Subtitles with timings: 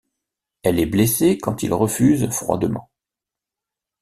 [0.63, 2.89] Elle est blessée quand il refuse froidement.